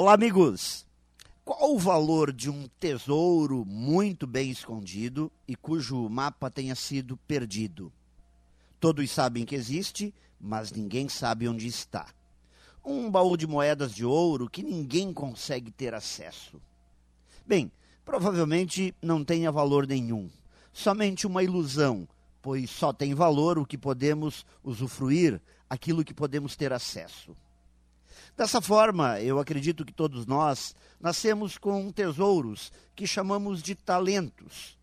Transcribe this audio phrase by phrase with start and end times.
[0.00, 0.86] Olá, amigos!
[1.44, 7.92] Qual o valor de um tesouro muito bem escondido e cujo mapa tenha sido perdido?
[8.78, 12.06] Todos sabem que existe, mas ninguém sabe onde está.
[12.84, 16.62] Um baú de moedas de ouro que ninguém consegue ter acesso.
[17.44, 17.68] Bem,
[18.04, 20.30] provavelmente não tenha valor nenhum,
[20.72, 22.06] somente uma ilusão,
[22.40, 27.36] pois só tem valor o que podemos usufruir, aquilo que podemos ter acesso.
[28.38, 34.78] Dessa forma, eu acredito que todos nós nascemos com tesouros que chamamos de talentos.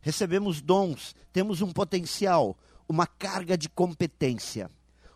[0.00, 2.58] Recebemos dons, temos um potencial,
[2.88, 4.68] uma carga de competência,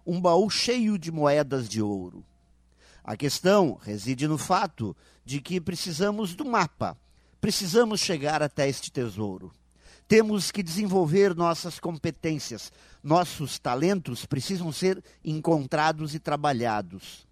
[0.06, 2.24] um baú cheio de moedas de ouro.
[3.02, 6.96] A questão reside no fato de que precisamos do mapa,
[7.40, 9.50] precisamos chegar até este tesouro.
[10.06, 12.72] Temos que desenvolver nossas competências,
[13.02, 17.28] nossos talentos precisam ser encontrados e trabalhados.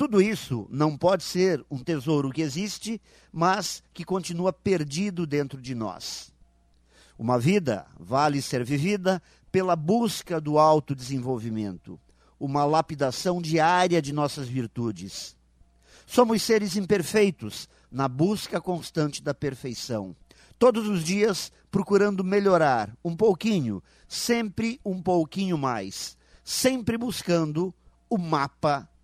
[0.00, 2.98] Tudo isso não pode ser um tesouro que existe,
[3.30, 6.32] mas que continua perdido dentro de nós.
[7.18, 12.00] Uma vida vale ser vivida pela busca do autodesenvolvimento,
[12.40, 15.36] uma lapidação diária de nossas virtudes.
[16.06, 20.16] Somos seres imperfeitos na busca constante da perfeição.
[20.58, 27.74] Todos os dias procurando melhorar um pouquinho, sempre um pouquinho mais, sempre buscando
[28.08, 28.89] o mapa